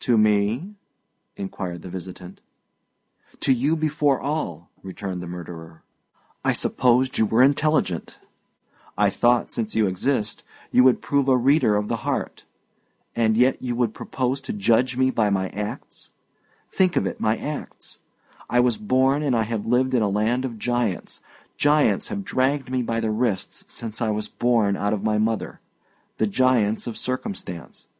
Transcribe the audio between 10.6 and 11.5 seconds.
you would prove a